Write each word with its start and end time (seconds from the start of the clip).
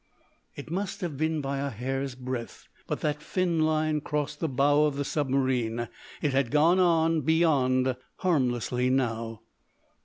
It 0.55 0.71
must 0.71 1.01
have 1.01 1.15
been 1.15 1.41
by 1.41 1.59
a 1.59 1.69
hair's 1.69 2.15
breath, 2.15 2.67
but 2.87 3.01
that 3.01 3.21
fin 3.21 3.59
line 3.63 4.01
crossed 4.01 4.39
the 4.39 4.49
bow 4.49 4.85
of 4.85 4.95
the 4.95 5.05
submarine. 5.05 5.89
It 6.23 6.33
had 6.33 6.49
gone 6.49 6.79
on, 6.79 7.21
beyond 7.21 7.95
harmlessly, 8.15 8.89
now! 8.89 9.41